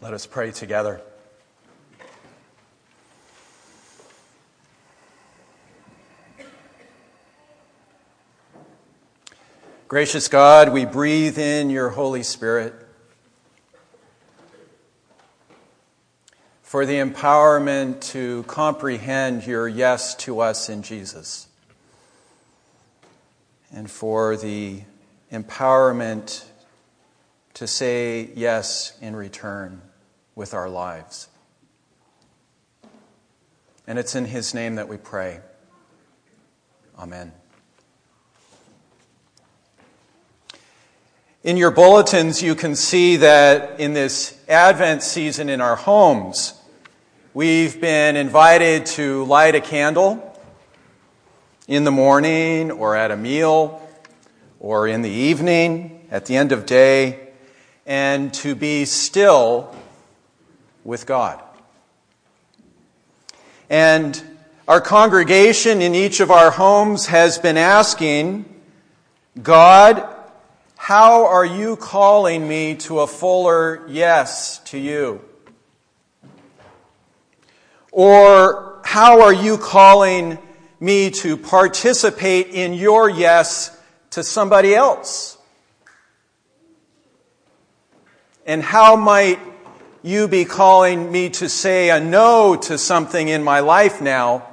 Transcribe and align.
Let 0.00 0.14
us 0.14 0.26
pray 0.26 0.52
together. 0.52 1.00
Gracious 9.88 10.28
God, 10.28 10.72
we 10.72 10.84
breathe 10.84 11.36
in 11.36 11.68
your 11.68 11.88
Holy 11.88 12.22
Spirit 12.22 12.74
for 16.62 16.86
the 16.86 16.98
empowerment 16.98 18.00
to 18.12 18.44
comprehend 18.44 19.48
your 19.48 19.66
yes 19.66 20.14
to 20.14 20.38
us 20.38 20.68
in 20.68 20.82
Jesus, 20.82 21.48
and 23.72 23.90
for 23.90 24.36
the 24.36 24.82
empowerment 25.32 26.44
to 27.54 27.66
say 27.66 28.30
yes 28.36 28.96
in 29.00 29.16
return 29.16 29.82
with 30.38 30.54
our 30.54 30.70
lives. 30.70 31.26
And 33.88 33.98
it's 33.98 34.14
in 34.14 34.24
His 34.24 34.54
name 34.54 34.76
that 34.76 34.86
we 34.86 34.96
pray. 34.96 35.40
Amen. 36.96 37.32
In 41.42 41.56
your 41.56 41.72
bulletins, 41.72 42.40
you 42.40 42.54
can 42.54 42.76
see 42.76 43.16
that 43.16 43.80
in 43.80 43.94
this 43.94 44.38
Advent 44.48 45.02
season 45.02 45.48
in 45.48 45.60
our 45.60 45.74
homes, 45.74 46.54
we've 47.34 47.80
been 47.80 48.14
invited 48.14 48.86
to 48.86 49.24
light 49.24 49.56
a 49.56 49.60
candle 49.60 50.40
in 51.66 51.82
the 51.82 51.90
morning 51.90 52.70
or 52.70 52.94
at 52.94 53.10
a 53.10 53.16
meal 53.16 53.82
or 54.60 54.86
in 54.86 55.02
the 55.02 55.10
evening 55.10 56.06
at 56.12 56.26
the 56.26 56.36
end 56.36 56.52
of 56.52 56.64
day 56.64 57.28
and 57.86 58.32
to 58.34 58.54
be 58.54 58.84
still 58.84 59.74
with 60.84 61.06
God. 61.06 61.42
And 63.70 64.22
our 64.66 64.80
congregation 64.80 65.82
in 65.82 65.94
each 65.94 66.20
of 66.20 66.30
our 66.30 66.50
homes 66.50 67.06
has 67.06 67.38
been 67.38 67.56
asking 67.56 68.44
God, 69.42 70.06
how 70.76 71.26
are 71.26 71.44
you 71.44 71.76
calling 71.76 72.48
me 72.48 72.76
to 72.76 73.00
a 73.00 73.06
fuller 73.06 73.84
yes 73.88 74.58
to 74.66 74.78
you? 74.78 75.20
Or 77.92 78.80
how 78.84 79.20
are 79.22 79.32
you 79.32 79.58
calling 79.58 80.38
me 80.80 81.10
to 81.10 81.36
participate 81.36 82.48
in 82.48 82.72
your 82.72 83.10
yes 83.10 83.76
to 84.10 84.22
somebody 84.22 84.74
else? 84.74 85.36
And 88.46 88.62
how 88.62 88.96
might 88.96 89.57
you 90.02 90.28
be 90.28 90.44
calling 90.44 91.10
me 91.10 91.28
to 91.30 91.48
say 91.48 91.90
a 91.90 92.00
no 92.00 92.56
to 92.56 92.78
something 92.78 93.28
in 93.28 93.42
my 93.42 93.60
life 93.60 94.00
now 94.00 94.46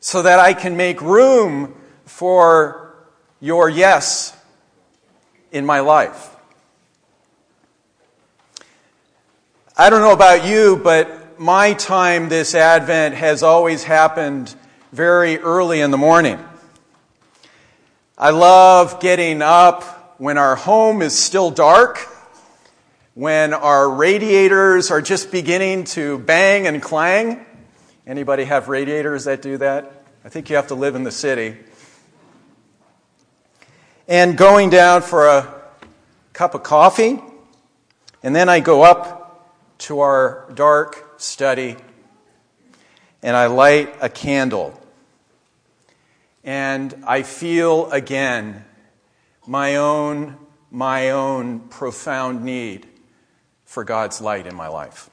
so 0.00 0.22
that 0.22 0.38
I 0.38 0.54
can 0.54 0.76
make 0.76 1.00
room 1.00 1.74
for 2.04 2.94
your 3.40 3.68
yes 3.68 4.36
in 5.52 5.64
my 5.64 5.80
life. 5.80 6.36
I 9.76 9.90
don't 9.90 10.00
know 10.00 10.12
about 10.12 10.44
you, 10.44 10.80
but 10.82 11.38
my 11.38 11.72
time 11.72 12.28
this 12.28 12.54
Advent 12.54 13.14
has 13.14 13.44
always 13.44 13.84
happened 13.84 14.54
very 14.90 15.38
early 15.38 15.80
in 15.80 15.92
the 15.92 15.96
morning. 15.96 16.38
I 18.16 18.30
love 18.30 18.98
getting 18.98 19.40
up 19.40 20.16
when 20.18 20.36
our 20.36 20.56
home 20.56 21.00
is 21.00 21.16
still 21.16 21.52
dark, 21.52 22.04
when 23.18 23.52
our 23.52 23.90
radiators 23.90 24.92
are 24.92 25.02
just 25.02 25.32
beginning 25.32 25.82
to 25.82 26.20
bang 26.20 26.68
and 26.68 26.80
clang. 26.80 27.44
Anybody 28.06 28.44
have 28.44 28.68
radiators 28.68 29.24
that 29.24 29.42
do 29.42 29.56
that? 29.56 30.04
I 30.24 30.28
think 30.28 30.48
you 30.48 30.54
have 30.54 30.68
to 30.68 30.76
live 30.76 30.94
in 30.94 31.02
the 31.02 31.10
city 31.10 31.56
and 34.06 34.38
going 34.38 34.70
down 34.70 35.02
for 35.02 35.26
a 35.26 35.52
cup 36.32 36.54
of 36.54 36.62
coffee. 36.62 37.18
And 38.22 38.36
then 38.36 38.48
I 38.48 38.60
go 38.60 38.84
up 38.84 39.50
to 39.78 39.98
our 39.98 40.48
dark 40.54 41.16
study 41.16 41.74
and 43.20 43.36
I 43.36 43.46
light 43.46 43.96
a 44.00 44.08
candle. 44.08 44.80
And 46.44 47.02
I 47.04 47.24
feel 47.24 47.90
again 47.90 48.64
my 49.44 49.74
own, 49.74 50.36
my 50.70 51.10
own 51.10 51.58
profound 51.68 52.44
need 52.44 52.86
for 53.68 53.84
God's 53.84 54.22
light 54.22 54.46
in 54.46 54.56
my 54.56 54.66
life. 54.68 55.10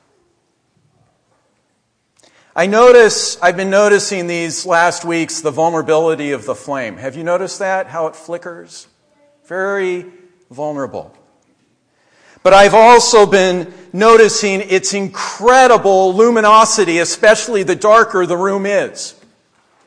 I 2.56 2.68
notice, 2.68 3.38
I've 3.42 3.58
been 3.58 3.70
noticing 3.70 4.28
these 4.28 4.66
last 4.66 5.04
weeks 5.04 5.42
the 5.42 5.52
vulnerability 5.52 6.32
of 6.32 6.46
the 6.46 6.56
flame. 6.56 6.96
Have 6.96 7.18
you 7.18 7.26
noticed 7.26 7.60
that? 7.60 7.88
How 7.88 8.08
it 8.08 8.16
flickers? 8.16 8.88
Very 9.46 10.06
vulnerable. 10.50 11.14
But 12.44 12.54
I've 12.54 12.74
also 12.74 13.26
been 13.26 13.74
noticing 13.92 14.62
its 14.62 14.94
incredible 14.94 16.16
luminosity, 16.16 17.00
especially 17.00 17.64
the 17.64 17.76
darker 17.76 18.26
the 18.26 18.38
room 18.38 18.66
is. 18.66 19.16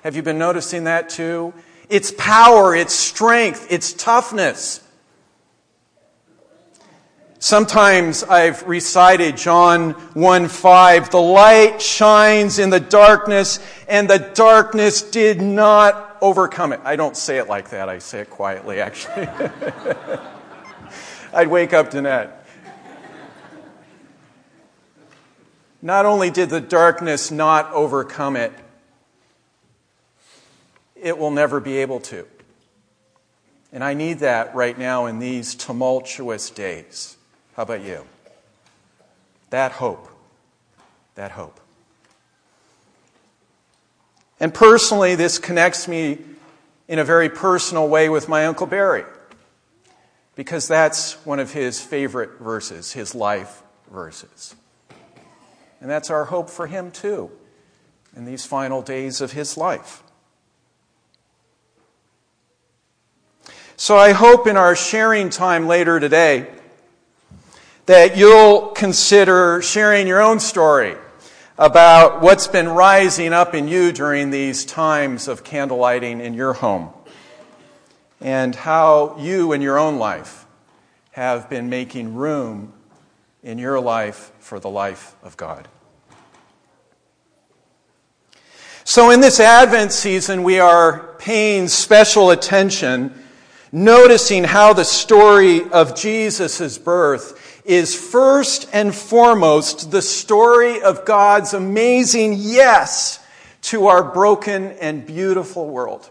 Have 0.03 0.15
you 0.15 0.23
been 0.23 0.39
noticing 0.39 0.85
that 0.85 1.09
too? 1.09 1.55
Its 1.89 2.13
power, 2.13 2.77
its 2.77 2.93
strength, 2.93 3.73
its 3.73 3.95
toughness. 3.95 4.83
Sometimes 7.41 8.25
I've 8.25 8.67
recited 8.67 9.37
John 9.37 9.93
1 9.93 10.49
5. 10.49 11.11
The 11.11 11.21
light 11.21 11.81
shines 11.81 12.59
in 12.59 12.71
the 12.71 12.81
darkness, 12.81 13.61
and 13.87 14.11
the 14.11 14.19
darkness 14.19 15.03
did 15.03 15.41
not 15.41 16.17
overcome 16.21 16.73
it. 16.73 16.81
I 16.83 16.97
don't 16.97 17.17
say 17.17 17.39
it 17.39 17.47
like 17.47 17.71
that, 17.71 17.89
I 17.89 18.01
say 18.01 18.23
it 18.23 18.31
quietly, 18.31 18.81
actually. 18.81 19.29
I'd 21.33 21.47
wake 21.47 21.73
up 21.73 21.93
that. 21.93 22.45
Not 25.81 26.07
only 26.07 26.31
did 26.31 26.51
the 26.51 26.61
darkness 26.61 27.31
not 27.31 27.73
overcome 27.73 28.35
it, 28.35 28.53
it 30.97 31.17
will 31.17 31.31
never 31.31 31.61
be 31.61 31.77
able 31.77 32.01
to. 32.01 32.27
And 33.73 33.85
I 33.85 33.95
need 33.95 34.19
that 34.21 34.57
right 34.57 34.77
now 34.77 35.07
in 35.07 35.21
these 35.21 35.55
tumultuous 35.55 36.51
days. 36.51 37.15
How 37.59 37.63
about 37.63 37.83
you? 37.83 38.05
That 39.51 39.73
hope. 39.73 40.09
That 41.17 41.33
hope. 41.33 41.59
And 44.39 44.55
personally, 44.55 45.17
this 45.17 45.41
connects 45.41 45.89
me 45.89 46.19
in 46.87 47.01
a 47.01 47.05
very 47.05 47.29
personal 47.29 47.89
way 47.89 48.09
with 48.11 48.29
my 48.29 48.47
Uncle 48.47 48.69
Barry, 48.69 49.03
because 50.37 50.69
that's 50.69 51.15
one 51.27 51.41
of 51.41 51.53
his 51.53 51.81
favorite 51.81 52.39
verses, 52.39 52.93
his 52.93 53.13
life 53.13 53.65
verses. 53.91 54.55
And 55.81 55.91
that's 55.91 56.11
our 56.11 56.27
hope 56.27 56.51
for 56.51 56.69
him, 56.69 56.93
too, 56.93 57.29
in 58.15 58.25
these 58.25 58.47
final 58.47 58.83
days 58.83 59.21
of 59.21 59.33
his 59.33 59.57
life. 59.57 60.05
So 63.77 63.97
I 63.97 64.13
hope 64.13 64.47
in 64.47 64.57
our 64.57 64.77
sharing 64.77 65.29
time 65.29 65.67
later 65.67 65.99
today, 65.99 66.47
that 67.89 68.19
you'll 68.19 68.67
consider 68.69 69.63
sharing 69.63 70.07
your 70.07 70.21
own 70.21 70.39
story 70.39 70.95
about 71.57 72.21
what's 72.21 72.47
been 72.47 72.69
rising 72.69 73.33
up 73.33 73.55
in 73.55 73.67
you 73.67 73.91
during 73.93 74.29
these 74.29 74.67
times 74.67 75.27
of 75.27 75.43
candlelighting 75.43 76.21
in 76.21 76.35
your 76.35 76.53
home 76.53 76.91
and 78.21 78.55
how 78.55 79.17
you 79.19 79.53
in 79.53 79.63
your 79.63 79.79
own 79.79 79.99
life 79.99 80.45
have 81.13 81.49
been 81.49 81.71
making 81.71 82.15
room 82.15 82.71
in 83.43 83.57
your 83.57 83.81
life 83.81 84.33
for 84.39 84.61
the 84.61 84.69
life 84.69 85.17
of 85.23 85.39
God. 85.39 85.67
So, 88.85 89.11
in 89.11 89.21
this 89.21 89.41
Advent 89.41 89.93
season, 89.93 90.43
we 90.43 90.61
are 90.61 91.15
paying 91.19 91.69
special 91.69 92.33
attention, 92.33 93.15
noticing 93.73 94.45
how 94.45 94.75
the 94.75 94.85
story 94.85 95.71
of 95.71 95.97
Jesus' 95.97 96.77
birth 96.77 97.48
is 97.69 97.95
first 97.95 98.67
and 98.73 98.95
foremost 98.95 99.91
the 99.91 100.01
story 100.01 100.81
of 100.81 101.05
God's 101.05 101.53
amazing 101.53 102.35
yes 102.39 103.21
to 103.61 103.89
our 103.89 104.03
broken 104.03 104.73
and 104.81 105.07
beautiful 105.07 105.69
world. 105.69 106.09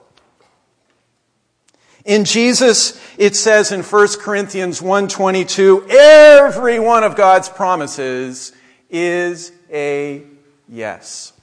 In 2.06 2.26
Jesus, 2.26 3.02
it 3.18 3.36
says 3.36 3.72
in 3.72 3.82
1 3.82 4.20
Corinthians 4.20 4.82
1:22, 4.82 5.88
every 5.90 6.80
one 6.80 7.04
of 7.04 7.16
God's 7.16 7.50
promises 7.50 8.52
is 8.92 9.52
a 9.74 10.22
yes. 10.70 11.34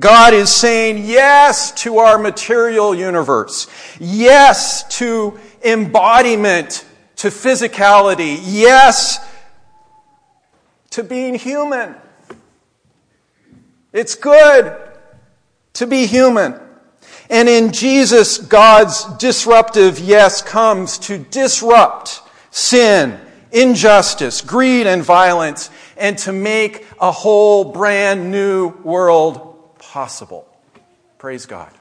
God 0.00 0.34
is 0.34 0.52
saying 0.52 1.04
yes 1.04 1.70
to 1.82 1.98
our 1.98 2.18
material 2.18 2.92
universe, 2.92 3.68
yes 4.00 4.82
to 4.98 5.38
embodiment 5.62 6.84
to 7.18 7.28
physicality, 7.28 8.38
yes 8.42 9.18
to 10.90 11.02
being 11.02 11.34
human. 11.34 11.94
It's 13.92 14.14
good 14.14 14.76
to 15.74 15.86
be 15.86 16.06
human. 16.06 16.58
And 17.30 17.48
in 17.48 17.72
Jesus, 17.72 18.38
God's 18.38 19.04
disruptive 19.16 19.98
yes 19.98 20.42
comes 20.42 20.98
to 20.98 21.18
disrupt 21.18 22.22
sin, 22.50 23.20
injustice, 23.52 24.40
greed, 24.40 24.86
and 24.86 25.02
violence, 25.02 25.70
and 25.96 26.16
to 26.18 26.32
make 26.32 26.86
a 27.00 27.12
whole 27.12 27.72
brand 27.72 28.30
new 28.30 28.68
world 28.84 29.78
possible. 29.78 30.48
Praise 31.18 31.46
God. 31.46 31.77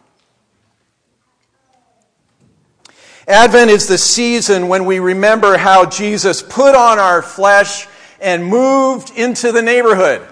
Advent 3.28 3.70
is 3.70 3.88
the 3.88 3.98
season 3.98 4.70
when 4.70 4.86
we 4.86 5.00
remember 5.00 5.58
how 5.58 5.86
Jesus 5.86 6.42
put 6.42 6.76
on 6.76 6.98
our 6.98 7.22
flesh 7.22 7.86
and 8.22 8.46
moved 8.46 9.12
into 9.18 9.52
the 9.52 9.62
neighborhood. 9.62 10.26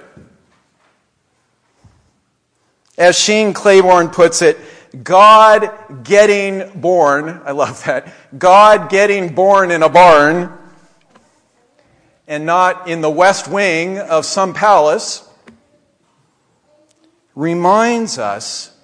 As 2.97 3.19
Shane 3.19 3.53
Claiborne 3.53 4.09
puts 4.09 4.41
it, 4.41 4.57
God 5.03 6.03
getting 6.05 6.79
born, 6.79 7.41
I 7.43 7.51
love 7.51 7.83
that, 7.83 8.13
God 8.37 8.89
getting 8.89 9.35
born 9.35 9.71
in 9.71 9.83
a 9.83 9.89
barn 9.89 10.57
and 12.27 12.45
not 12.45 12.87
in 12.87 13.01
the 13.01 13.09
west 13.09 13.49
wing 13.49 13.99
of 13.99 14.25
some 14.25 14.53
palace 14.53 15.27
reminds 17.35 18.17
us 18.17 18.74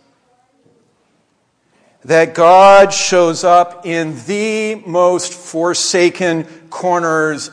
that 2.05 2.33
God 2.33 2.93
shows 2.93 3.43
up 3.43 3.85
in 3.85 4.15
the 4.25 4.75
most 4.85 5.33
forsaken 5.33 6.45
corners 6.69 7.51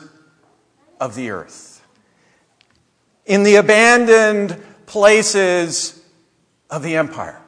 of 0.99 1.15
the 1.15 1.29
earth, 1.29 1.85
in 3.25 3.43
the 3.43 3.55
abandoned 3.55 4.61
places 4.85 6.01
of 6.69 6.83
the 6.83 6.95
empire. 6.95 7.39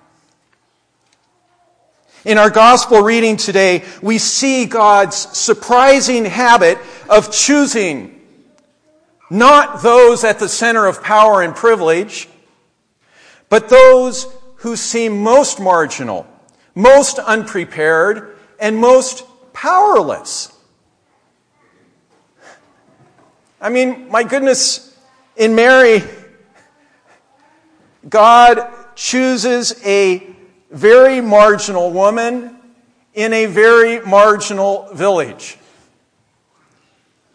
In 2.24 2.38
our 2.38 2.52
gospel 2.52 3.02
reading 3.02 3.36
today, 3.36 3.84
we 4.02 4.20
see 4.20 4.66
God's 4.66 5.16
surprising 5.16 6.26
habit 6.26 6.78
of 7.10 7.32
choosing 7.32 8.20
not 9.32 9.82
those 9.82 10.24
at 10.24 10.38
the 10.38 10.50
center 10.50 10.86
of 10.86 11.02
power 11.02 11.42
and 11.42 11.56
privilege, 11.56 12.28
but 13.50 13.70
those 13.70 14.28
who 14.58 14.76
seem 14.76 15.24
most 15.24 15.60
marginal, 15.60 16.28
most 16.76 17.20
unprepared, 17.20 18.38
and 18.60 18.78
most 18.78 19.24
powerless. 19.54 20.58
I 23.60 23.70
mean, 23.70 24.10
my 24.10 24.24
goodness, 24.24 24.98
in 25.36 25.56
Mary, 25.56 26.04
God 28.08 28.68
chooses 28.96 29.80
a 29.86 30.28
very 30.72 31.22
marginal 31.22 31.92
woman 31.92 32.58
in 33.14 33.34
a 33.34 33.46
very 33.46 34.00
marginal 34.06 34.90
village. 34.94 35.58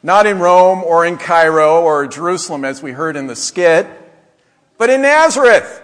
Not 0.02 0.26
in 0.26 0.38
Rome 0.38 0.82
or 0.84 1.04
in 1.04 1.16
Cairo 1.18 1.82
or 1.82 2.06
Jerusalem, 2.06 2.64
as 2.64 2.82
we 2.82 2.92
heard 2.92 3.16
in 3.16 3.26
the 3.26 3.36
skit, 3.36 3.86
but 4.78 4.90
in 4.90 5.02
Nazareth. 5.02 5.82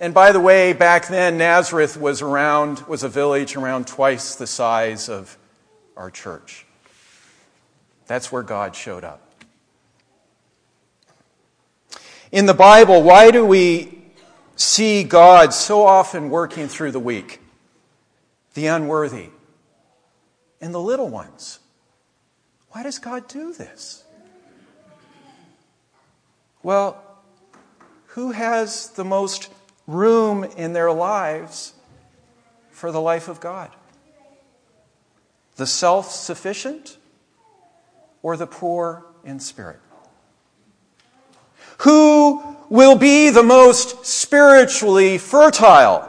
And 0.00 0.14
by 0.14 0.32
the 0.32 0.40
way, 0.40 0.72
back 0.72 1.08
then, 1.08 1.36
Nazareth 1.36 1.94
was 1.94 2.22
around, 2.22 2.80
was 2.88 3.02
a 3.02 3.08
village 3.08 3.54
around 3.54 3.86
twice 3.86 4.34
the 4.34 4.46
size 4.46 5.10
of 5.10 5.36
our 5.94 6.10
church. 6.10 6.64
That's 8.06 8.32
where 8.32 8.42
God 8.42 8.74
showed 8.74 9.04
up. 9.04 9.20
In 12.32 12.46
the 12.46 12.54
Bible, 12.54 13.02
why 13.02 13.30
do 13.30 13.44
we 13.44 14.02
see 14.56 15.04
God 15.04 15.52
so 15.52 15.82
often 15.82 16.30
working 16.30 16.66
through 16.66 16.92
the 16.92 16.98
weak, 16.98 17.42
the 18.54 18.68
unworthy, 18.68 19.28
and 20.62 20.72
the 20.72 20.80
little 20.80 21.10
ones? 21.10 21.58
Why 22.70 22.82
does 22.82 22.98
God 22.98 23.28
do 23.28 23.52
this? 23.52 24.02
Well, 26.62 27.02
who 28.06 28.32
has 28.32 28.88
the 28.90 29.04
most 29.04 29.50
room 29.86 30.44
in 30.44 30.72
their 30.72 30.92
lives 30.92 31.74
for 32.70 32.92
the 32.92 33.00
life 33.00 33.28
of 33.28 33.40
God? 33.40 33.70
The 35.56 35.66
self 35.66 36.10
sufficient 36.10 36.98
or 38.22 38.36
the 38.36 38.46
poor 38.46 39.04
in 39.24 39.40
spirit? 39.40 39.80
Who 41.78 42.56
will 42.68 42.96
be 42.96 43.30
the 43.30 43.42
most 43.42 44.04
spiritually 44.04 45.18
fertile? 45.18 46.06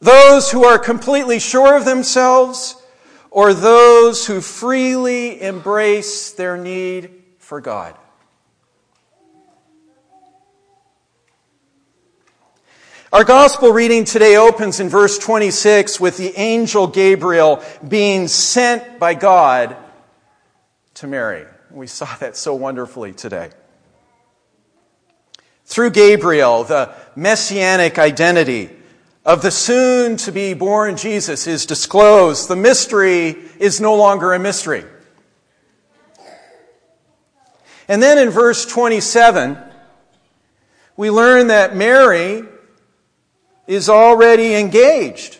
Those 0.00 0.50
who 0.50 0.64
are 0.64 0.78
completely 0.78 1.38
sure 1.38 1.76
of 1.76 1.84
themselves 1.84 2.76
or 3.30 3.54
those 3.54 4.26
who 4.26 4.40
freely 4.40 5.40
embrace 5.40 6.32
their 6.32 6.56
need 6.56 7.10
for 7.38 7.60
God? 7.60 7.96
Our 13.12 13.24
gospel 13.24 13.72
reading 13.72 14.06
today 14.06 14.36
opens 14.36 14.80
in 14.80 14.88
verse 14.88 15.18
26 15.18 16.00
with 16.00 16.16
the 16.16 16.34
angel 16.34 16.86
Gabriel 16.86 17.62
being 17.86 18.26
sent 18.26 18.98
by 18.98 19.12
God 19.12 19.76
to 20.94 21.06
Mary. 21.06 21.44
We 21.70 21.88
saw 21.88 22.06
that 22.20 22.38
so 22.38 22.54
wonderfully 22.54 23.12
today. 23.12 23.50
Through 25.66 25.90
Gabriel, 25.90 26.64
the 26.64 26.94
messianic 27.14 27.98
identity 27.98 28.70
of 29.26 29.42
the 29.42 29.50
soon 29.50 30.16
to 30.16 30.32
be 30.32 30.54
born 30.54 30.96
Jesus 30.96 31.46
is 31.46 31.66
disclosed. 31.66 32.48
The 32.48 32.56
mystery 32.56 33.36
is 33.58 33.78
no 33.78 33.94
longer 33.94 34.32
a 34.32 34.38
mystery. 34.38 34.86
And 37.88 38.02
then 38.02 38.16
in 38.16 38.30
verse 38.30 38.64
27, 38.64 39.58
we 40.96 41.10
learn 41.10 41.48
that 41.48 41.76
Mary 41.76 42.44
is 43.66 43.88
already 43.88 44.54
engaged, 44.54 45.38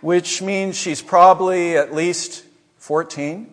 which 0.00 0.42
means 0.42 0.76
she's 0.76 1.02
probably 1.02 1.76
at 1.76 1.94
least 1.94 2.44
14. 2.78 3.48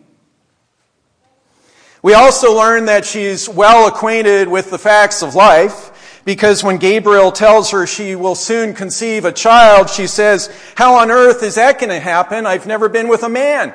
We 2.02 2.14
also 2.14 2.56
learn 2.56 2.86
that 2.86 3.06
she's 3.06 3.50
well 3.50 3.88
acquainted 3.88 4.48
with 4.48 4.72
the 4.72 4.78
facts 4.78 5.22
of 5.22 5.36
life 5.36 6.22
because 6.24 6.64
when 6.64 6.78
Gabriel 6.78 7.32
tells 7.32 7.72
her 7.72 7.86
she 7.86 8.16
will 8.16 8.36
soon 8.36 8.74
conceive 8.74 9.26
a 9.26 9.32
child, 9.32 9.90
she 9.90 10.08
says, 10.08 10.50
How 10.76 10.96
on 10.96 11.12
earth 11.12 11.44
is 11.44 11.56
that 11.56 11.80
going 11.80 11.90
to 11.90 12.00
happen? 12.00 12.46
I've 12.46 12.68
never 12.68 12.88
been 12.88 13.08
with 13.10 13.24
a 13.24 13.30
man. 13.30 13.74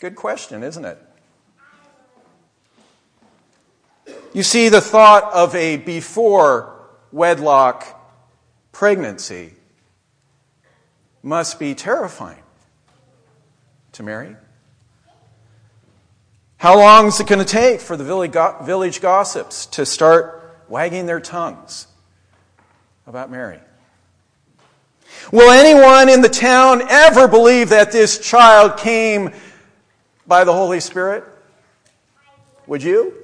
Good 0.00 0.16
question, 0.16 0.62
isn't 0.62 0.84
it? 0.84 0.98
You 4.32 4.42
see, 4.42 4.68
the 4.68 4.80
thought 4.80 5.32
of 5.32 5.54
a 5.54 5.76
before 5.76 6.73
wedlock 7.14 7.86
pregnancy 8.72 9.54
must 11.22 11.60
be 11.60 11.72
terrifying 11.72 12.42
to 13.92 14.02
Mary. 14.02 14.34
How 16.56 16.76
long 16.76 17.06
is 17.06 17.20
it 17.20 17.28
going 17.28 17.38
to 17.38 17.44
take 17.44 17.80
for 17.80 17.96
the 17.96 18.02
village 18.02 19.00
gossips 19.00 19.66
to 19.66 19.86
start 19.86 20.58
wagging 20.68 21.06
their 21.06 21.20
tongues 21.20 21.86
about 23.06 23.30
Mary? 23.30 23.60
Will 25.30 25.52
anyone 25.52 26.08
in 26.08 26.20
the 26.20 26.28
town 26.28 26.82
ever 26.90 27.28
believe 27.28 27.68
that 27.68 27.92
this 27.92 28.18
child 28.18 28.76
came 28.76 29.30
by 30.26 30.42
the 30.42 30.52
Holy 30.52 30.80
Spirit? 30.80 31.22
Would 32.66 32.82
you? 32.82 33.23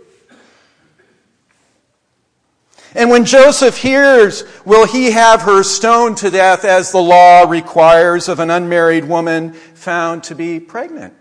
And 2.95 3.09
when 3.09 3.25
Joseph 3.25 3.77
hears, 3.77 4.45
will 4.65 4.87
he 4.87 5.13
have 5.13 5.43
her 5.43 5.63
stoned 5.63 6.17
to 6.19 6.31
death 6.31 6.65
as 6.65 6.91
the 6.91 6.99
law 6.99 7.45
requires 7.49 8.29
of 8.29 8.41
an 8.41 8.51
unmarried 8.51 9.05
woman 9.05 9.53
found 9.53 10.25
to 10.25 10.35
be 10.35 10.59
pregnant? 10.59 11.15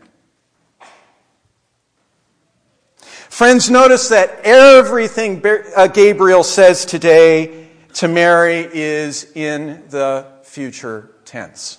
Friends, 3.30 3.70
notice 3.70 4.10
that 4.10 4.42
everything 4.44 5.44
uh, 5.76 5.88
Gabriel 5.88 6.44
says 6.44 6.86
today 6.86 7.70
to 7.94 8.08
Mary 8.08 8.68
is 8.72 9.32
in 9.36 9.84
the 9.90 10.26
future 10.44 11.12
tense. 11.24 11.78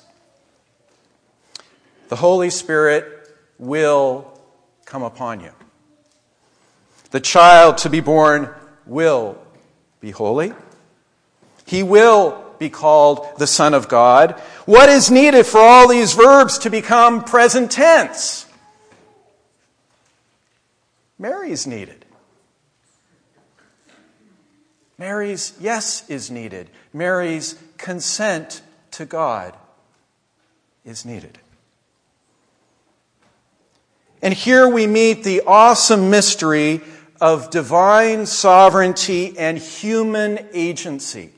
The 2.08 2.16
Holy 2.16 2.50
Spirit 2.50 3.28
will 3.58 4.40
come 4.84 5.02
upon 5.02 5.40
you. 5.40 5.52
The 7.10 7.20
child 7.20 7.78
to 7.78 7.90
be 7.90 8.00
born 8.00 8.54
will 8.86 9.36
be 10.00 10.10
holy. 10.10 10.52
He 11.66 11.82
will 11.82 12.44
be 12.58 12.70
called 12.70 13.26
the 13.38 13.46
Son 13.46 13.74
of 13.74 13.88
God. 13.88 14.32
What 14.66 14.88
is 14.88 15.10
needed 15.10 15.46
for 15.46 15.60
all 15.60 15.88
these 15.88 16.12
verbs 16.14 16.58
to 16.58 16.70
become 16.70 17.24
present 17.24 17.70
tense? 17.70 18.46
Mary's 21.18 21.66
needed. 21.66 22.04
Mary's 24.98 25.54
yes 25.60 26.08
is 26.10 26.30
needed. 26.30 26.68
Mary's 26.92 27.56
consent 27.78 28.62
to 28.92 29.06
God 29.06 29.56
is 30.84 31.04
needed. 31.04 31.38
And 34.22 34.34
here 34.34 34.68
we 34.68 34.86
meet 34.86 35.24
the 35.24 35.42
awesome 35.46 36.10
mystery 36.10 36.82
of 37.20 37.50
divine 37.50 38.26
sovereignty 38.26 39.38
and 39.38 39.58
human 39.58 40.46
agency. 40.52 41.30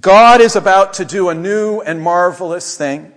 God 0.00 0.40
is 0.40 0.56
about 0.56 0.94
to 0.94 1.04
do 1.04 1.28
a 1.28 1.34
new 1.34 1.80
and 1.80 2.00
marvelous 2.00 2.76
thing. 2.76 3.12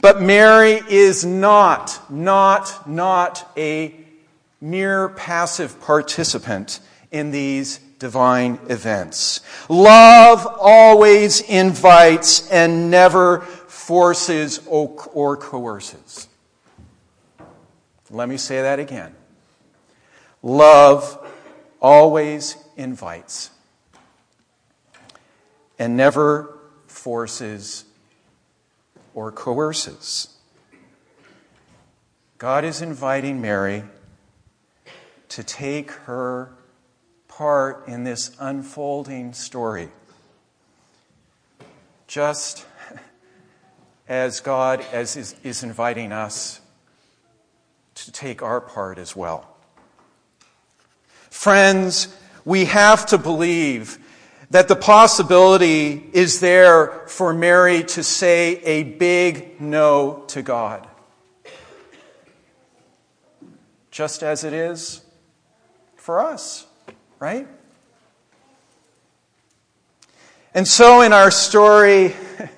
But 0.00 0.22
Mary 0.22 0.80
is 0.88 1.24
not, 1.24 2.00
not, 2.10 2.88
not 2.88 3.50
a 3.56 3.94
mere 4.60 5.08
passive 5.08 5.80
participant 5.80 6.80
in 7.10 7.30
these 7.30 7.78
divine 7.98 8.58
events. 8.68 9.40
Love 9.68 10.46
always 10.60 11.40
invites 11.40 12.48
and 12.50 12.90
never 12.90 13.40
forces 13.40 14.60
or 14.68 15.36
coerces. 15.36 16.28
Let 18.10 18.28
me 18.28 18.36
say 18.36 18.62
that 18.62 18.78
again. 18.78 19.15
Love 20.46 21.18
always 21.82 22.56
invites 22.76 23.50
and 25.76 25.96
never 25.96 26.56
forces 26.86 27.84
or 29.12 29.32
coerces. 29.32 30.28
God 32.38 32.64
is 32.64 32.80
inviting 32.80 33.40
Mary 33.40 33.82
to 35.30 35.42
take 35.42 35.90
her 35.90 36.52
part 37.26 37.88
in 37.88 38.04
this 38.04 38.30
unfolding 38.38 39.32
story. 39.32 39.88
Just 42.06 42.66
as 44.08 44.38
God 44.38 44.80
as 44.92 45.16
is, 45.16 45.34
is 45.42 45.64
inviting 45.64 46.12
us 46.12 46.60
to 47.96 48.12
take 48.12 48.42
our 48.42 48.60
part 48.60 48.98
as 48.98 49.16
well. 49.16 49.55
Friends, 51.36 52.08
we 52.46 52.64
have 52.64 53.04
to 53.06 53.18
believe 53.18 53.98
that 54.50 54.68
the 54.68 54.74
possibility 54.74 56.08
is 56.14 56.40
there 56.40 57.04
for 57.08 57.34
Mary 57.34 57.84
to 57.84 58.02
say 58.02 58.56
a 58.62 58.82
big 58.82 59.60
no 59.60 60.24
to 60.28 60.40
God. 60.40 60.88
Just 63.90 64.22
as 64.22 64.44
it 64.44 64.54
is 64.54 65.02
for 65.94 66.20
us, 66.20 66.66
right? 67.20 67.46
And 70.54 70.66
so 70.66 71.02
in 71.02 71.12
our 71.12 71.30
story, 71.30 72.14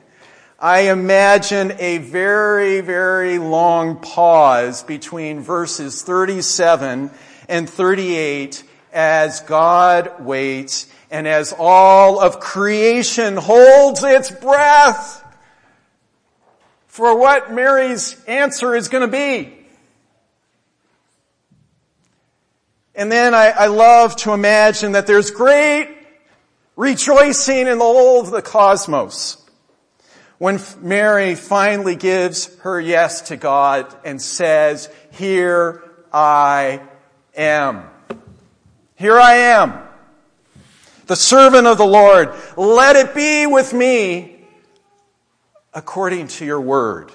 I 0.59 0.83
imagine 0.83 1.73
a 1.79 1.99
very, 1.99 2.81
very 2.81 3.39
long 3.39 3.97
pause 3.97 4.85
between 4.85 5.41
verses 5.41 6.03
37 6.03 7.11
and 7.49 7.69
38 7.69 8.63
as 8.93 9.41
God 9.41 10.25
waits 10.25 10.87
and 11.11 11.27
as 11.27 11.55
all 11.59 12.21
of 12.21 12.41
creation 12.41 13.37
holds 13.37 14.03
its 14.03 14.31
breath 14.31 15.25
for 16.87 17.17
what 17.19 17.53
Mary's 17.53 18.23
answer 18.27 18.75
is 18.75 18.89
going 18.89 19.09
to 19.09 19.13
be. 19.13 19.55
And 22.95 23.13
then 23.13 23.33
I, 23.35 23.51
I, 23.51 23.67
love 23.69 24.17
to 24.17 24.33
imagine 24.33 24.93
that 24.93 25.07
there's 25.07 25.31
great 25.31 25.89
rejoicing 26.75 27.69
in 27.69 27.79
the 27.79 27.85
whole 27.85 28.21
of 28.21 28.33
the 28.33 28.43
cosmos 28.43 29.37
when 30.39 30.61
Mary 30.81 31.37
finally 31.37 31.95
gives 31.95 32.57
her 32.61 32.81
yes 32.81 33.23
to 33.23 33.37
God 33.37 33.95
and 34.05 34.21
says, 34.21 34.89
here 35.13 35.83
I 36.13 36.81
am. 37.39 37.89
Here 38.97 39.19
I 39.19 39.35
am 39.35 39.89
the 41.09 41.17
servant 41.17 41.67
of 41.67 41.79
the 41.79 41.87
Lord. 41.87 42.35
Let 42.57 42.95
it 42.95 43.15
be 43.15 43.47
with 43.47 43.73
me 43.73 44.45
according 45.75 46.29
to 46.29 46.45
your 46.45 46.61
word. 46.61 47.11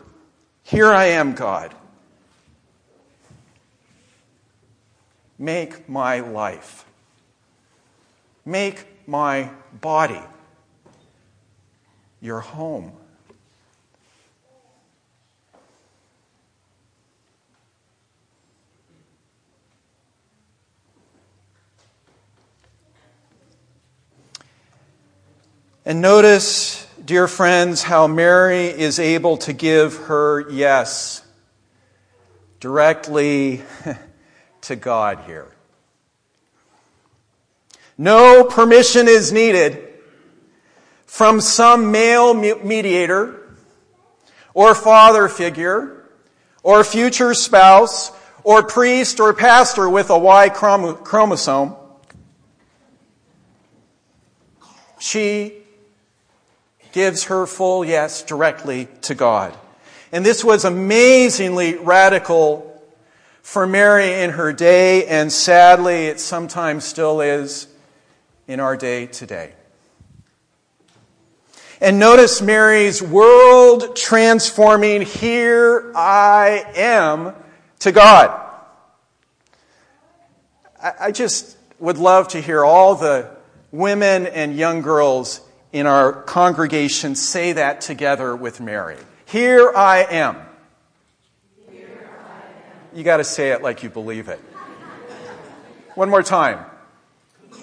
Here 0.63 0.91
I 0.91 1.05
am, 1.05 1.33
God. 1.33 1.73
Make 5.37 5.87
my 5.87 6.19
life, 6.19 6.85
make 8.45 8.85
my 9.07 9.49
body 9.81 10.21
your 12.21 12.39
home. 12.39 12.93
And 25.85 25.99
notice, 25.99 26.87
dear 27.03 27.27
friends, 27.27 27.83
how 27.83 28.07
Mary 28.07 28.67
is 28.67 28.99
able 28.99 29.35
to 29.39 29.51
give 29.51 29.97
her 30.05 30.49
yes 30.49 31.21
directly 32.61 33.63
to 34.61 34.77
God 34.77 35.19
here. 35.25 35.51
No 37.97 38.45
permission 38.45 39.09
is 39.09 39.33
needed 39.33 39.89
from 41.05 41.41
some 41.41 41.91
male 41.91 42.33
mediator 42.33 43.41
or 44.53 44.73
father 44.75 45.27
figure 45.27 46.09
or 46.63 46.85
future 46.85 47.33
spouse 47.33 48.09
or 48.45 48.63
priest 48.63 49.19
or 49.19 49.33
pastor 49.33 49.89
with 49.89 50.09
a 50.09 50.17
Y 50.17 50.47
chromosome. 50.47 51.75
She 54.97 55.62
gives 56.93 57.25
her 57.25 57.45
full 57.45 57.83
yes 57.83 58.23
directly 58.23 58.87
to 59.01 59.13
God. 59.13 59.57
And 60.13 60.25
this 60.25 60.43
was 60.43 60.63
amazingly 60.63 61.75
radical 61.75 62.69
for 63.41 63.67
Mary 63.67 64.13
in 64.13 64.29
her 64.29 64.53
day, 64.53 65.05
and 65.07 65.29
sadly, 65.31 66.05
it 66.05 66.19
sometimes 66.19 66.85
still 66.85 67.19
is 67.19 67.67
in 68.47 68.61
our 68.61 68.77
day 68.77 69.07
today. 69.07 69.53
And 71.81 71.99
notice 71.99 72.41
Mary's 72.41 73.01
world 73.01 73.95
transforming, 73.95 75.01
here 75.01 75.91
I 75.95 76.63
am 76.75 77.33
to 77.79 77.91
God. 77.91 78.39
I 80.81 81.11
just 81.11 81.57
would 81.79 81.97
love 81.97 82.29
to 82.29 82.41
hear 82.41 82.63
all 82.63 82.95
the 82.95 83.29
women 83.71 84.27
and 84.27 84.55
young 84.55 84.81
girls 84.81 85.41
in 85.73 85.87
our 85.87 86.13
congregation 86.13 87.15
say 87.15 87.53
that 87.53 87.81
together 87.81 88.35
with 88.35 88.61
Mary. 88.61 88.97
Here 89.25 89.73
I 89.75 90.03
am. 90.03 90.37
Here 91.71 92.11
I 92.19 92.35
am. 92.91 92.97
You 92.97 93.03
got 93.03 93.17
to 93.17 93.23
say 93.23 93.51
it 93.51 93.63
like 93.63 93.81
you 93.81 93.89
believe 93.89 94.29
it. 94.29 94.39
One 95.95 96.11
more 96.11 96.21
time. 96.21 96.63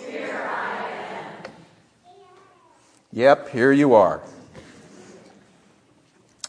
Here 0.05 0.43
I 0.45 0.89
am. 1.13 1.51
Yep, 3.13 3.51
here 3.51 3.73
you 3.73 3.95
are. 3.95 4.21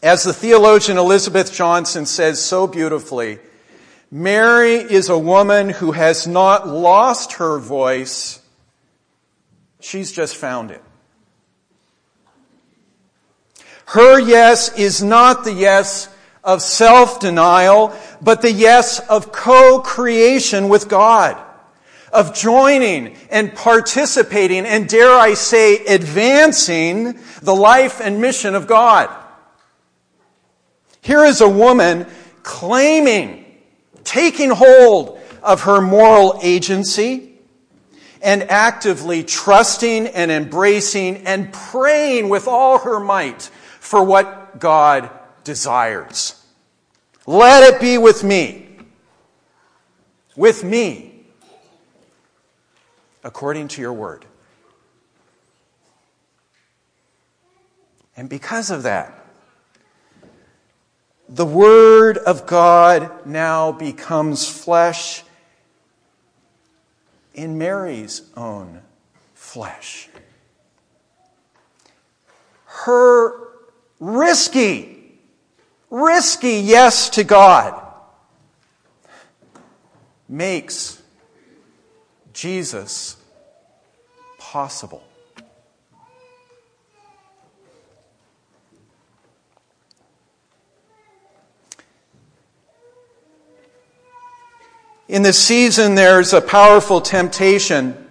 As 0.02 0.24
the 0.24 0.32
theologian 0.32 0.98
Elizabeth 0.98 1.52
Johnson 1.52 2.06
says 2.06 2.44
so 2.44 2.66
beautifully, 2.66 3.38
Mary 4.10 4.74
is 4.74 5.08
a 5.08 5.18
woman 5.18 5.68
who 5.68 5.92
has 5.92 6.26
not 6.26 6.66
lost 6.66 7.34
her 7.34 7.60
voice, 7.60 8.40
she's 9.78 10.10
just 10.10 10.34
found 10.34 10.72
it. 10.72 10.82
Her 13.92 14.18
yes 14.18 14.72
is 14.78 15.02
not 15.02 15.44
the 15.44 15.52
yes 15.52 16.08
of 16.42 16.62
self-denial, 16.62 17.94
but 18.22 18.40
the 18.40 18.50
yes 18.50 19.00
of 19.00 19.32
co-creation 19.32 20.70
with 20.70 20.88
God, 20.88 21.36
of 22.10 22.34
joining 22.34 23.14
and 23.30 23.54
participating 23.54 24.64
and 24.64 24.88
dare 24.88 25.10
I 25.10 25.34
say 25.34 25.84
advancing 25.84 27.18
the 27.42 27.54
life 27.54 28.00
and 28.00 28.18
mission 28.18 28.54
of 28.54 28.66
God. 28.66 29.14
Here 31.02 31.26
is 31.26 31.42
a 31.42 31.48
woman 31.48 32.06
claiming, 32.42 33.44
taking 34.04 34.48
hold 34.48 35.20
of 35.42 35.64
her 35.64 35.82
moral 35.82 36.40
agency 36.42 37.34
and 38.22 38.50
actively 38.50 39.22
trusting 39.22 40.06
and 40.06 40.30
embracing 40.30 41.26
and 41.26 41.52
praying 41.52 42.30
with 42.30 42.48
all 42.48 42.78
her 42.78 42.98
might 42.98 43.50
for 43.92 44.02
what 44.02 44.58
God 44.58 45.10
desires. 45.44 46.42
Let 47.26 47.74
it 47.74 47.78
be 47.78 47.98
with 47.98 48.24
me. 48.24 48.70
with 50.34 50.64
me 50.64 51.26
according 53.22 53.68
to 53.68 53.82
your 53.82 53.92
word. 53.92 54.24
And 58.16 58.30
because 58.30 58.70
of 58.70 58.84
that, 58.84 59.26
the 61.28 61.44
Word 61.44 62.16
of 62.16 62.46
God 62.46 63.26
now 63.26 63.72
becomes 63.72 64.48
flesh 64.48 65.22
in 67.34 67.58
Mary's 67.58 68.22
own 68.38 68.80
flesh. 69.34 70.08
Her 72.64 73.51
risky, 74.02 74.98
risky 75.88 76.54
yes 76.54 77.08
to 77.10 77.22
God 77.22 77.80
makes 80.28 81.00
Jesus 82.32 83.16
possible. 84.40 85.04
In 95.06 95.22
this 95.22 95.38
season, 95.38 95.94
there's 95.94 96.32
a 96.32 96.40
powerful 96.40 97.00
temptation 97.00 98.08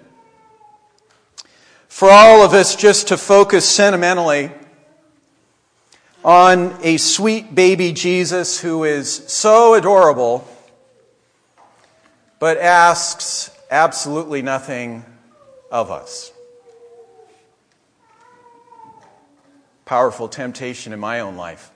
for 1.89 2.09
all 2.09 2.43
of 2.43 2.53
us 2.53 2.77
just 2.77 3.09
to 3.09 3.17
focus 3.17 3.67
sentimentally 3.67 4.51
on 6.23 6.77
a 6.83 6.97
sweet 6.97 7.55
baby 7.55 7.93
Jesus 7.93 8.59
who 8.59 8.83
is 8.83 9.11
so 9.27 9.73
adorable, 9.73 10.47
but 12.39 12.57
asks 12.57 13.49
absolutely 13.69 14.41
nothing 14.41 15.05
of 15.71 15.89
us. 15.89 16.31
Powerful 19.85 20.27
temptation 20.27 20.93
in 20.93 20.99
my 20.99 21.21
own 21.21 21.35
life. 21.35 21.71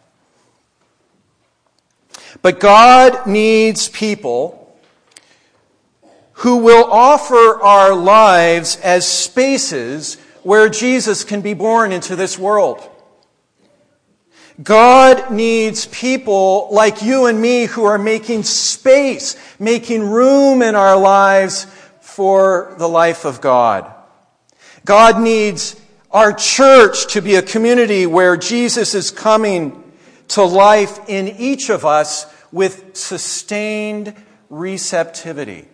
But 2.41 2.59
God 2.59 3.25
needs 3.25 3.89
people 3.89 4.61
who 6.39 6.57
will 6.57 6.85
offer 6.91 7.61
our 7.61 7.95
lives 7.95 8.77
as 8.77 9.07
spaces 9.07 10.15
where 10.43 10.69
Jesus 10.69 11.23
can 11.23 11.41
be 11.41 11.53
born 11.53 11.91
into 11.91 12.15
this 12.15 12.37
world. 12.37 12.87
God 14.63 15.31
needs 15.31 15.85
people 15.87 16.69
like 16.71 17.01
you 17.01 17.25
and 17.25 17.41
me 17.41 17.65
who 17.65 17.83
are 17.83 17.97
making 17.97 18.43
space, 18.43 19.35
making 19.59 20.01
room 20.01 20.61
in 20.61 20.75
our 20.75 20.97
lives 20.97 21.67
for 21.99 22.73
the 22.77 22.87
life 22.87 23.25
of 23.25 23.41
God. 23.41 23.91
God 24.85 25.19
needs 25.19 25.79
our 26.09 26.31
church 26.31 27.07
to 27.13 27.21
be 27.21 27.35
a 27.35 27.41
community 27.41 28.05
where 28.05 28.37
Jesus 28.37 28.95
is 28.95 29.11
coming 29.11 29.83
to 30.29 30.43
life 30.43 30.99
in 31.09 31.27
each 31.27 31.69
of 31.69 31.83
us 31.83 32.25
with 32.53 32.95
sustained 32.95 34.15
receptivity. 34.49 35.67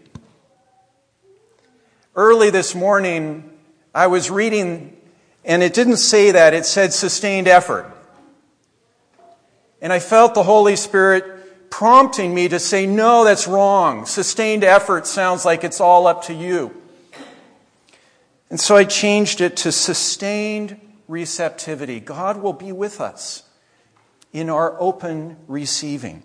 Early 2.15 2.49
this 2.49 2.73
morning, 2.73 3.51
I 3.93 4.07
was 4.07 4.31
reading, 4.31 4.97
and 5.45 5.61
it 5.61 5.75
didn't 5.75 5.97
say 5.97 6.31
that, 6.31 6.55
it 6.55 6.65
said 6.65 6.93
sustained 6.93 7.47
effort. 7.47 7.85
And 9.81 9.91
I 9.91 9.99
felt 9.99 10.35
the 10.35 10.43
Holy 10.43 10.75
Spirit 10.75 11.69
prompting 11.71 12.35
me 12.35 12.47
to 12.49 12.59
say, 12.59 12.85
no, 12.85 13.23
that's 13.23 13.47
wrong. 13.47 14.05
Sustained 14.05 14.63
effort 14.63 15.07
sounds 15.07 15.43
like 15.43 15.63
it's 15.63 15.81
all 15.81 16.05
up 16.05 16.25
to 16.25 16.33
you. 16.33 16.75
And 18.49 18.59
so 18.59 18.75
I 18.75 18.83
changed 18.83 19.41
it 19.41 19.57
to 19.57 19.71
sustained 19.71 20.79
receptivity. 21.07 21.99
God 21.99 22.37
will 22.41 22.53
be 22.53 22.71
with 22.71 23.01
us 23.01 23.43
in 24.33 24.49
our 24.49 24.79
open 24.79 25.37
receiving. 25.47 26.23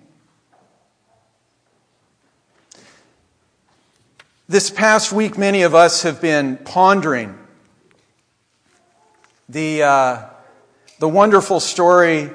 This 4.49 4.71
past 4.71 5.13
week, 5.13 5.39
many 5.39 5.63
of 5.63 5.75
us 5.75 6.03
have 6.03 6.21
been 6.21 6.57
pondering 6.59 7.37
the, 9.49 9.83
uh, 9.83 10.23
the 10.99 11.09
wonderful 11.09 11.59
story 11.59 12.31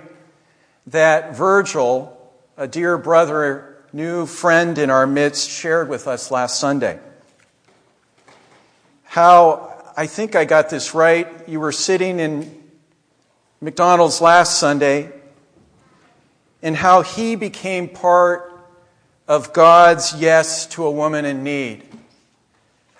that 0.91 1.35
Virgil, 1.35 2.17
a 2.57 2.67
dear 2.67 2.97
brother, 2.97 3.77
new 3.91 4.25
friend 4.25 4.77
in 4.77 4.89
our 4.89 5.07
midst, 5.07 5.49
shared 5.49 5.89
with 5.89 6.07
us 6.07 6.31
last 6.31 6.59
Sunday. 6.59 6.99
How, 9.03 9.93
I 9.97 10.07
think 10.07 10.35
I 10.35 10.45
got 10.45 10.69
this 10.69 10.93
right, 10.93 11.27
you 11.47 11.59
were 11.59 11.71
sitting 11.71 12.19
in 12.19 12.63
McDonald's 13.59 14.21
last 14.21 14.59
Sunday, 14.59 15.11
and 16.61 16.75
how 16.75 17.01
he 17.01 17.35
became 17.35 17.89
part 17.89 18.47
of 19.27 19.53
God's 19.53 20.15
yes 20.15 20.65
to 20.67 20.85
a 20.85 20.91
woman 20.91 21.25
in 21.25 21.43
need 21.43 21.83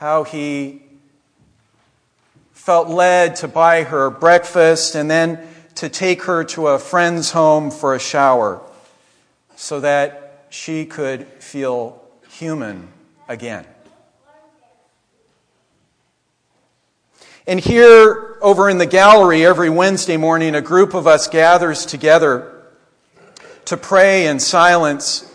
how 0.02 0.24
he 0.24 0.82
felt 2.54 2.90
led 2.90 3.36
to 3.36 3.48
buy 3.48 3.84
her 3.84 4.10
breakfast 4.10 4.96
and 4.96 5.12
then 5.12 5.48
to 5.82 5.90
take 5.90 6.22
her 6.26 6.44
to 6.44 6.68
a 6.68 6.78
friend's 6.78 7.32
home 7.32 7.72
for 7.72 7.96
a 7.96 8.00
shower 8.00 8.62
so 9.56 9.80
that 9.80 10.46
she 10.52 10.86
could 10.86 11.26
feel 11.40 12.00
human 12.30 12.88
again. 13.28 13.66
And 17.48 17.60
here, 17.60 18.38
over 18.44 18.70
in 18.70 18.78
the 18.78 18.86
gallery, 18.86 19.44
every 19.44 19.72
Wednesday 19.72 20.18
morning, 20.18 20.54
a 20.54 20.62
group 20.62 20.94
of 20.94 21.08
us 21.08 21.28
gathers 21.28 21.88
together 21.88 22.64
to 23.66 23.76
pray 23.76 24.28
in 24.28 24.40
silence 24.40 25.28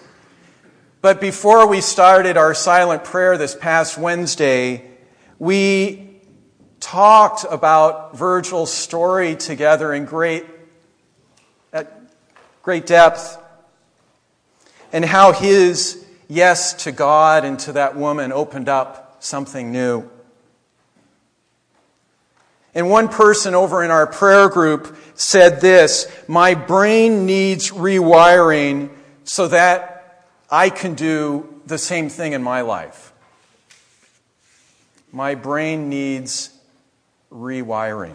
but 1.03 1.21
before 1.21 1.69
we 1.69 1.83
started 1.83 2.37
our 2.37 2.53
silent 2.53 3.05
prayer 3.05 3.39
this 3.39 3.55
past 3.55 3.97
Wednesday, 3.97 4.91
we 5.39 6.06
talked 6.87 7.45
about 7.51 8.17
Virgil's 8.17 8.73
story 8.73 9.35
together 9.35 9.93
in 9.93 10.05
great, 10.05 10.47
at 11.73 11.93
great 12.63 12.87
depth 12.87 13.37
and 14.93 15.05
how 15.05 15.33
his 15.33 16.07
yes 16.29 16.85
to 16.85 16.93
God 16.93 17.45
and 17.45 17.59
to 17.59 17.73
that 17.73 17.97
woman 17.97 18.31
opened 18.31 18.69
up 18.69 19.17
something 19.19 19.73
new. 19.73 20.09
And 22.73 22.89
one 22.89 23.09
person 23.09 23.57
over 23.57 23.83
in 23.83 23.91
our 23.91 24.07
prayer 24.07 24.49
group 24.49 24.97
said 25.17 25.61
this 25.61 26.07
My 26.29 26.55
brain 26.55 27.27
needs 27.27 27.73
rewiring 27.73 28.91
so 29.25 29.49
that 29.49 30.25
I 30.49 30.71
can 30.71 30.95
do 30.95 31.61
the 31.67 31.79
same 31.79 32.09
thing 32.11 32.33
in 32.33 32.45
my 32.45 32.61
life. 32.61 33.13
My 35.11 35.35
brain 35.35 35.89
needs 35.89 36.56
rewiring. 37.37 38.15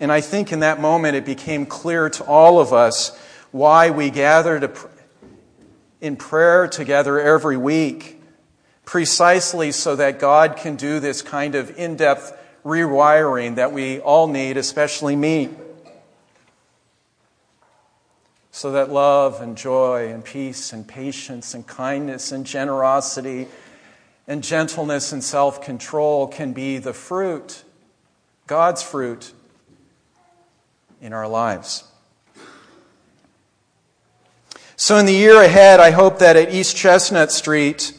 And 0.00 0.10
I 0.10 0.20
think 0.20 0.52
in 0.52 0.60
that 0.60 0.80
moment 0.80 1.14
it 1.14 1.24
became 1.24 1.64
clear 1.64 2.10
to 2.10 2.24
all 2.24 2.58
of 2.58 2.72
us 2.72 3.16
why 3.52 3.90
we 3.90 4.10
gather 4.10 4.72
in 6.00 6.16
prayer 6.16 6.66
together 6.66 7.20
every 7.20 7.56
week, 7.56 8.20
precisely 8.84 9.70
so 9.70 9.94
that 9.94 10.18
God 10.18 10.56
can 10.56 10.74
do 10.74 10.98
this 10.98 11.22
kind 11.22 11.54
of 11.54 11.78
in 11.78 11.96
depth 11.96 12.36
rewiring 12.64 13.54
that 13.56 13.72
we 13.72 14.00
all 14.00 14.26
need, 14.26 14.56
especially 14.56 15.14
me 15.14 15.50
so 18.54 18.72
that 18.72 18.90
love 18.90 19.40
and 19.40 19.56
joy 19.56 20.08
and 20.12 20.22
peace 20.22 20.74
and 20.74 20.86
patience 20.86 21.54
and 21.54 21.66
kindness 21.66 22.32
and 22.32 22.44
generosity 22.44 23.48
and 24.26 24.42
gentleness 24.42 25.12
and 25.12 25.22
self 25.22 25.60
control 25.60 26.28
can 26.28 26.52
be 26.52 26.78
the 26.78 26.92
fruit, 26.92 27.64
God's 28.46 28.82
fruit, 28.82 29.32
in 31.00 31.12
our 31.12 31.28
lives. 31.28 31.84
So, 34.76 34.96
in 34.96 35.06
the 35.06 35.12
year 35.12 35.42
ahead, 35.42 35.80
I 35.80 35.90
hope 35.90 36.18
that 36.20 36.36
at 36.36 36.52
East 36.52 36.76
Chestnut 36.76 37.30
Street, 37.30 37.92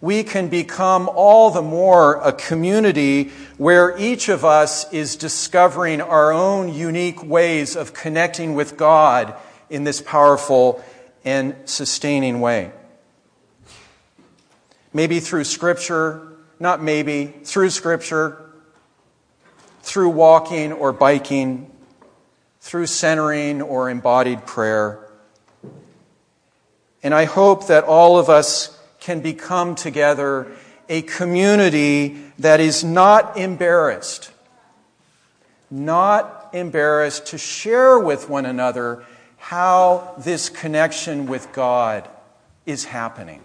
we 0.00 0.22
can 0.22 0.48
become 0.48 1.08
all 1.08 1.50
the 1.50 1.62
more 1.62 2.16
a 2.16 2.32
community 2.32 3.30
where 3.56 3.96
each 3.98 4.28
of 4.28 4.44
us 4.44 4.92
is 4.92 5.16
discovering 5.16 6.00
our 6.00 6.32
own 6.32 6.72
unique 6.72 7.22
ways 7.24 7.74
of 7.74 7.94
connecting 7.94 8.54
with 8.54 8.76
God 8.76 9.34
in 9.70 9.84
this 9.84 10.00
powerful 10.00 10.84
and 11.24 11.56
sustaining 11.64 12.40
way. 12.40 12.70
Maybe 14.96 15.20
through 15.20 15.44
Scripture, 15.44 16.26
not 16.58 16.82
maybe, 16.82 17.26
through 17.44 17.68
Scripture, 17.68 18.50
through 19.82 20.08
walking 20.08 20.72
or 20.72 20.90
biking, 20.90 21.70
through 22.62 22.86
centering 22.86 23.60
or 23.60 23.90
embodied 23.90 24.46
prayer 24.46 25.06
And 27.02 27.12
I 27.12 27.26
hope 27.26 27.66
that 27.66 27.84
all 27.84 28.18
of 28.18 28.30
us 28.30 28.74
can 28.98 29.20
become 29.20 29.74
together 29.74 30.50
a 30.88 31.02
community 31.02 32.22
that 32.38 32.58
is 32.58 32.82
not 32.82 33.36
embarrassed, 33.36 34.30
not 35.70 36.48
embarrassed 36.54 37.26
to 37.26 37.38
share 37.38 37.98
with 37.98 38.30
one 38.30 38.46
another 38.46 39.04
how 39.36 40.14
this 40.16 40.48
connection 40.48 41.26
with 41.26 41.52
God 41.52 42.08
is 42.64 42.86
happening. 42.86 43.42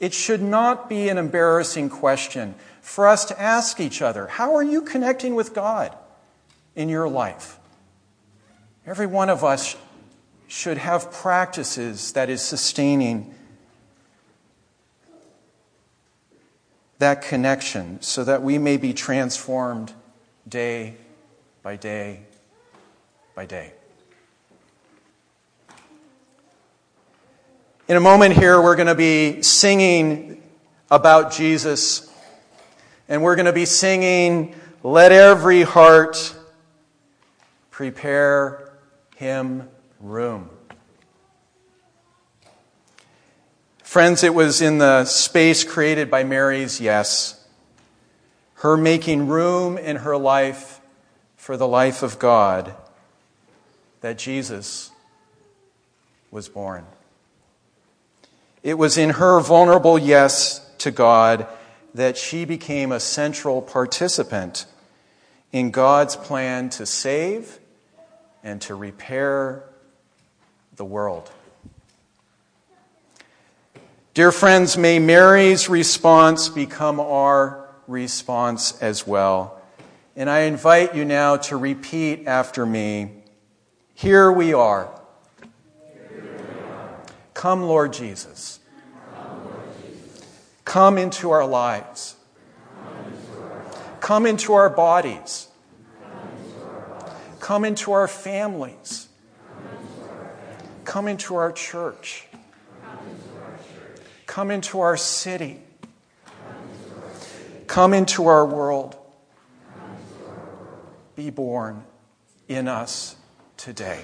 It 0.00 0.14
should 0.14 0.40
not 0.40 0.88
be 0.88 1.10
an 1.10 1.18
embarrassing 1.18 1.90
question 1.90 2.54
for 2.80 3.06
us 3.06 3.26
to 3.26 3.40
ask 3.40 3.78
each 3.78 4.00
other 4.00 4.26
How 4.26 4.56
are 4.56 4.62
you 4.62 4.82
connecting 4.82 5.34
with 5.34 5.54
God 5.54 5.94
in 6.74 6.88
your 6.88 7.08
life? 7.08 7.58
Every 8.86 9.06
one 9.06 9.28
of 9.28 9.44
us 9.44 9.76
should 10.48 10.78
have 10.78 11.12
practices 11.12 12.12
that 12.14 12.28
is 12.28 12.42
sustaining 12.42 13.34
that 16.98 17.22
connection 17.22 18.00
so 18.02 18.24
that 18.24 18.42
we 18.42 18.58
may 18.58 18.76
be 18.76 18.92
transformed 18.92 19.92
day 20.48 20.96
by 21.62 21.76
day 21.76 22.22
by 23.34 23.46
day. 23.46 23.72
In 27.90 27.96
a 27.96 28.00
moment 28.00 28.36
here, 28.36 28.62
we're 28.62 28.76
going 28.76 28.86
to 28.86 28.94
be 28.94 29.42
singing 29.42 30.40
about 30.92 31.32
Jesus, 31.32 32.08
and 33.08 33.20
we're 33.20 33.34
going 33.34 33.46
to 33.46 33.52
be 33.52 33.64
singing, 33.64 34.54
Let 34.84 35.10
Every 35.10 35.62
Heart 35.62 36.36
Prepare 37.72 38.70
Him 39.16 39.68
Room. 39.98 40.50
Friends, 43.82 44.22
it 44.22 44.36
was 44.36 44.62
in 44.62 44.78
the 44.78 45.04
space 45.04 45.64
created 45.64 46.12
by 46.12 46.22
Mary's 46.22 46.80
yes, 46.80 47.44
her 48.58 48.76
making 48.76 49.26
room 49.26 49.76
in 49.76 49.96
her 49.96 50.16
life 50.16 50.80
for 51.34 51.56
the 51.56 51.66
life 51.66 52.04
of 52.04 52.20
God, 52.20 52.72
that 54.00 54.16
Jesus 54.16 54.92
was 56.30 56.48
born. 56.48 56.86
It 58.62 58.74
was 58.74 58.98
in 58.98 59.10
her 59.10 59.40
vulnerable 59.40 59.98
yes 59.98 60.60
to 60.78 60.90
God 60.90 61.46
that 61.94 62.16
she 62.16 62.44
became 62.44 62.92
a 62.92 63.00
central 63.00 63.62
participant 63.62 64.66
in 65.52 65.70
God's 65.70 66.16
plan 66.16 66.70
to 66.70 66.86
save 66.86 67.58
and 68.42 68.60
to 68.62 68.74
repair 68.74 69.64
the 70.76 70.84
world. 70.84 71.30
Dear 74.12 74.32
friends, 74.32 74.76
may 74.76 74.98
Mary's 74.98 75.68
response 75.68 76.48
become 76.48 77.00
our 77.00 77.68
response 77.86 78.80
as 78.82 79.06
well. 79.06 79.60
And 80.16 80.28
I 80.28 80.40
invite 80.40 80.94
you 80.94 81.04
now 81.04 81.36
to 81.36 81.56
repeat 81.56 82.26
after 82.26 82.66
me 82.66 83.12
Here 83.94 84.30
we 84.30 84.52
are. 84.52 84.99
Come, 87.40 87.62
Lord 87.62 87.94
Jesus. 87.94 88.60
Come 90.66 90.98
into 90.98 91.30
our 91.30 91.46
lives. 91.46 92.16
Come 94.00 94.26
into 94.26 94.52
our 94.52 94.68
bodies. 94.68 95.48
Come 97.38 97.64
into 97.64 97.92
our 97.92 98.06
families. 98.06 99.08
Come 100.84 101.08
into 101.08 101.34
our 101.36 101.50
church. 101.50 102.26
Come 104.26 104.50
into 104.50 104.80
our 104.80 104.98
city. 104.98 105.60
Come 107.66 107.94
into 107.94 108.26
our 108.26 108.44
world. 108.44 108.96
Be 111.16 111.30
born 111.30 111.84
in 112.48 112.68
us 112.68 113.16
today. 113.56 114.02